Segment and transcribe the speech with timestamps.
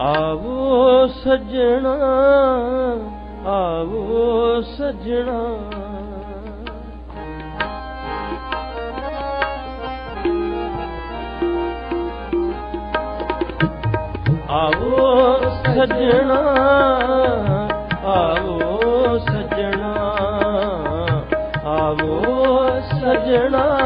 [0.00, 1.94] ਆਵੋ ਸਜਣਾ
[3.46, 5.40] ਆਵੋ ਸਜਣਾ।
[14.50, 16.38] ਆਵੋ ਸਜਣਾ
[18.04, 19.94] ਆਵੋ ਸਜਣਾ
[21.64, 22.22] ਆਵੋ
[23.00, 23.77] ਸਜਣਾ।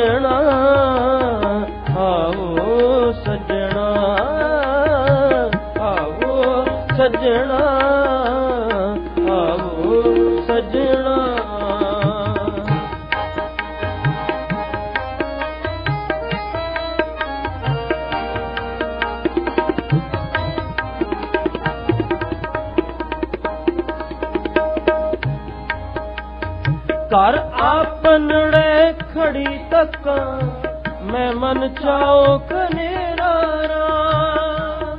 [0.00, 0.36] ਸਜਣਾ
[1.98, 3.88] ਆਵੋ ਸਜਣਾ
[5.80, 6.64] ਆਵੋ
[6.96, 8.09] ਸਜਣਾ।
[27.10, 30.40] ਘਰ ਆਪਨੜੇ ਖੜੀ ਤੱਕਾਂ,
[31.02, 33.32] ਮੈਂ ਮਨ ਚਾਉ ਕਨੇਰਾ
[33.68, 34.98] ਰਾਮ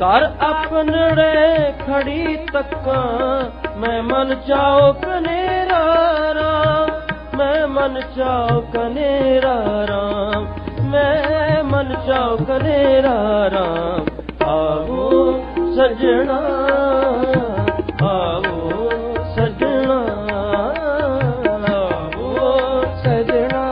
[0.00, 5.84] ਘਰ ਆਪਨੜੇ ਖੜੀ ਤੱਕਾਂ, ਮੈਂ ਮਨ ਚਾਉ ਕਨੇਰਾ
[6.34, 6.90] ਰਾਮ
[7.36, 10.46] ਮੈਂ ਮਨ ਚਾਉ ਕਨੇਰਾ ਰਾਮ
[10.90, 13.16] ਮੈਂ ਮਨ ਚਾਉ ਕਨੇਰਾ
[13.50, 14.15] ਰਾਮ
[14.46, 15.32] ਆਵੋ
[15.76, 16.36] ਸਜਣਾ
[18.02, 18.90] ਆਵੋ
[19.36, 19.96] ਸਜਣਾ
[21.72, 22.36] ਆਵੋ
[23.04, 23.64] ਸਜਣਾ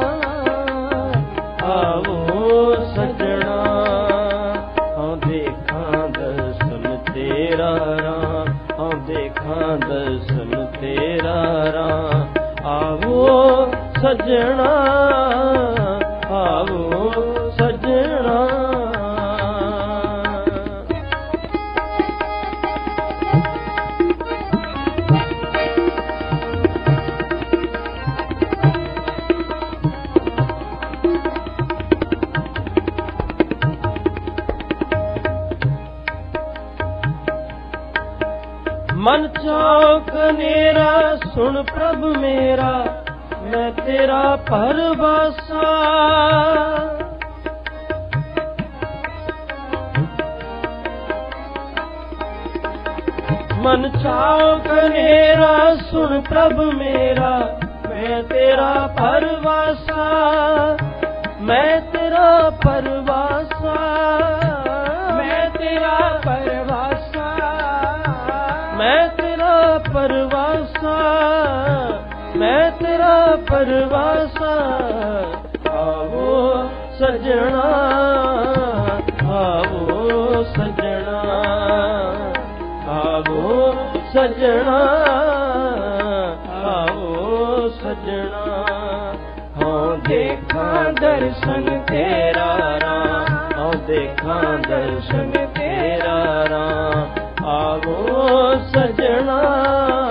[1.65, 3.59] ਆਵੋ ਸਜਣਾ।
[4.99, 11.43] ਹਾਂ ਦੇਖਾਂ ਦਰਸ਼ਨ ਤੇਰਾ ਰਾਮ ਹਾਂ ਦੇਖਾਂ ਦਰਸ਼ਨ ਤੇਰਾ
[11.75, 13.73] ਰਾਮ। ਆਵੋ
[14.03, 14.73] ਸਜਣਾ,
[16.31, 16.94] ਆਵੋ
[39.05, 42.73] ਮਨ ਚੌਕ ਨੇਰਾ, ਸੁਣ ਪ੍ਰਭ ਮੇਰਾ,
[43.43, 45.73] ਮੈਂ ਤੇਰਾ ਪਰਵਾਸਾ
[53.59, 57.31] ਮਨ ਚੌਕ ਨੇਰਾ, ਸੁਣ ਪ੍ਰਭ ਮੇਰਾ,
[57.89, 60.09] ਮੈਂ ਤੇਰਾ ਪਰਵਾਸਾ
[61.41, 63.75] ਮੈਂ ਤੇਰਾ ਪਰਵਾਸਾ
[65.17, 66.74] ਮੈਂ ਤੇਰਾ ਪਰਵਾਸਾ ਮੈਂ ਤੇਰਾ
[69.93, 70.97] ਪਰਵਾਸਾ,
[72.37, 74.55] ਮੈਂ ਤੇਰਾ ਪਰਵਾਸਾ,
[75.71, 77.63] ਆਵੋ ਸਜਣਾ
[79.31, 81.21] ਆਵੋ ਸਜਣਾ
[82.89, 83.75] ਆਵੋ
[84.15, 84.79] ਸਜਣਾ
[86.65, 88.45] ਆਵੋ ਸਜਣਾ।
[89.63, 97.24] ਹਾਂ ਦੇਖਾਂ ਦਰਸ਼ਨ ਤੇਰਾ ਰਾਮ ਹਾਂ ਦੇਖਾਂ ਦਰਸ਼ਨ ਤੇਰਾ ਰਾਮ
[97.75, 100.04] ਆਵੋ ਸਜਣਾ।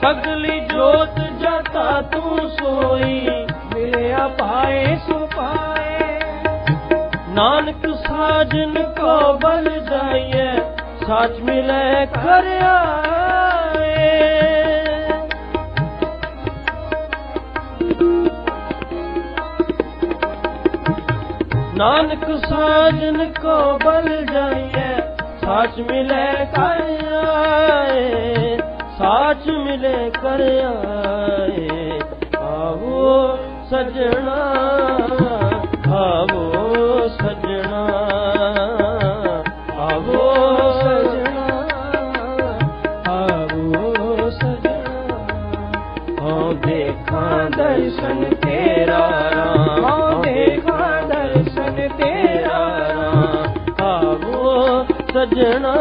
[0.01, 3.29] ਸਗਲੀ ਜੋਤ ਜਾਤਾ ਤੂੰ ਸੋਈ,
[3.75, 6.21] ਮਿਲਿਆ ਪਾਏ ਸੁਭਾਏ।
[7.29, 9.72] ਨਾਨਕ ਸਾਜਨ ਕੋ ਬਲ ਜਾਈਏ
[11.23, 14.07] ਸੱਚ ਮਿਲੇ ਕਰ ਆਏ
[21.77, 24.97] ਨਾਨਕ ਸਾਜਨ ਕੋ ਬਲ ਜਾਈਏ
[25.43, 26.83] ਸੱਚ ਮਿਲੇ ਕਰ
[27.21, 28.57] ਆਏ
[28.99, 31.91] ਸੱਚ ਮਿਲੇ ਕਰ ਆਏ
[32.41, 33.37] ਆਵੋ
[33.71, 34.62] ਸਜਣਾ
[55.33, 55.73] ಸಜ್ಜನಾ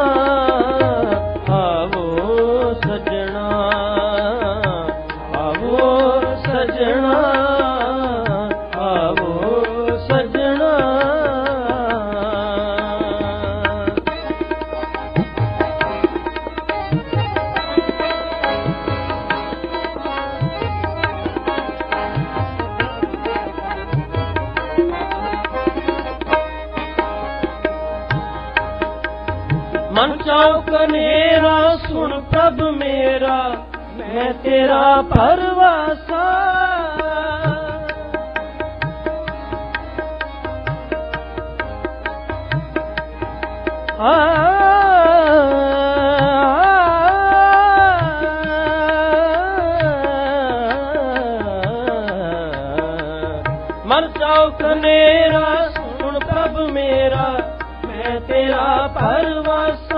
[30.31, 33.38] ਮਨ ਚਾਉ ਕਨੇਰਾ, ਸੁਣ ਪ੍ਰਭ ਮੇਰਾ,
[33.94, 36.22] ਮੈਂ ਤੇਰਾ ਪਰਵਾਸਾ।
[53.86, 57.28] ਮਨ ਚਾਉ ਕਨੇਰਾ, ਸੁਣ ਪ੍ਰਭ ਮੇਰਾ,
[57.88, 59.90] ਮੈਂ ਤੇਰਾ ਪਰਵਾਸਾ।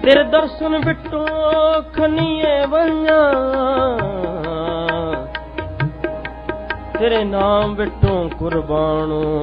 [0.02, 1.26] ਤੇਰੇ ਦਰਸ਼ਨ ਬਿਟੋ
[1.94, 3.32] ਖਨੀਏ ਵਈਆਂ।
[6.98, 9.42] ਤੇਰੇ ਨਾਮ ਬਿਟੋ ਕੁਰਬਾਨੋ।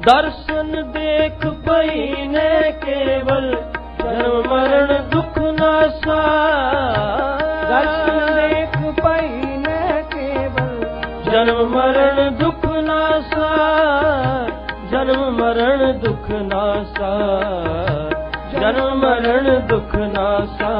[0.00, 2.57] ਦਰਸ਼ਨ ਦੇਖ ਪਈ ਨੇ।
[3.28, 3.50] ਕੇਵਲ
[3.98, 6.20] ਜਨਮ ਮਰਨ ਦੁੱਖ ਨਾਸਾ
[7.62, 10.84] ਦਰਸ਼ਨ ਦੇਖ ਪਈ ਨੇ ਕੇਵਲ
[11.24, 13.48] ਜਨਮ ਮਰਨ ਦੁੱਖ ਨਾਸਾ
[14.90, 17.12] ਜਨਮ ਮਰਨ ਦੁੱਖ ਨਾਸਾ
[18.52, 20.72] ਜਨਮ ਮਰਨ ਦੁੱਖ ਨਾਸਾ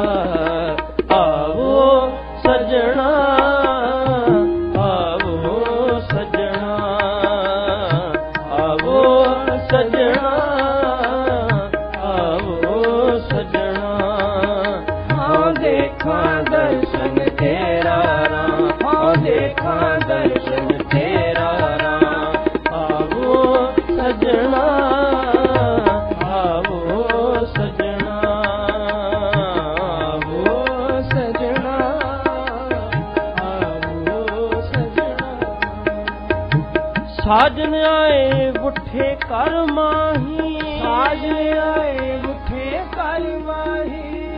[37.29, 41.25] ਸਾਜਨ ਆਏ ਬੁੱਠੇ ਕਰ ਮਾਹੀ। ਸਾਜ
[41.57, 44.31] ਆਏ ਉਠੇ ਕਾਲੀ ਮਾਹੀ।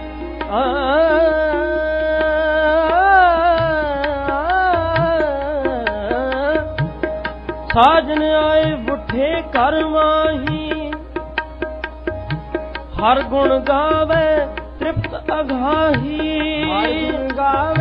[7.74, 10.92] ਸਾਜਨ ਆਏ ਬੁੱਠੇ ਕਰ ਮਾਹੀ।
[12.98, 14.46] ਹਰ ਗੁਣ ਗਾਵੇ
[14.80, 17.79] ਤ੍ਰਿਪਤ ਅਗਾਹੀ। ਆਈ ਗਾਵੇ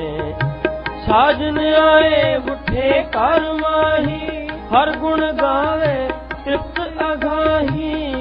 [1.08, 6.10] ਸਾਜਨ ਆਏ ਬੁੱਠੇ ਕਰ ਮਾਹੀ। ਹਰ ਗੁਣ ਗਾਵੇ
[6.46, 8.14] ਤ੍ਰਿਪਤ ਅਗਾਹੀ।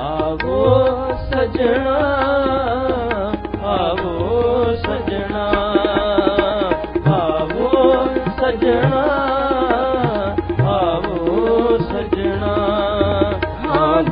[0.00, 0.96] ਆਵੋ
[1.30, 2.71] ਸਜਣਾ।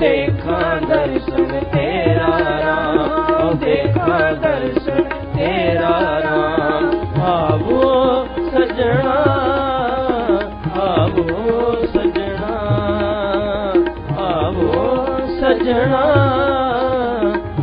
[0.01, 5.03] ਦੇਖਾਂ ਦਰਸ਼ਨ ਤੇਰਾ ਰਾਮ ਹਾਂ ਦੇਖਾਂ ਦਰਸ਼ਨ
[5.37, 5.91] ਤੇਰਾ
[6.21, 6.89] ਰਾਮ।
[7.23, 7.83] ਆਵੋ
[8.51, 9.17] ਸਜਣਾ
[10.81, 12.57] ਆਵੋ ਸਜਣਾ
[14.19, 15.07] ਆਵੋ
[15.41, 16.03] ਸਜਣਾ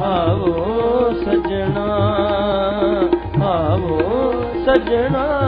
[0.04, 1.88] ਆਵੋ ਸਜਣਾ
[3.44, 4.34] ਆਵੋ
[4.66, 5.47] ਸਜਣਾ।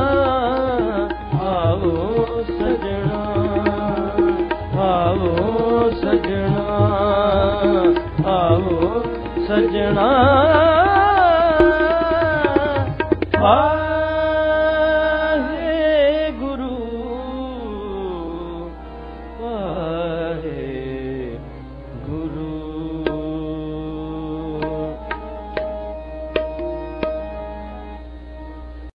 [10.00, 10.49] ना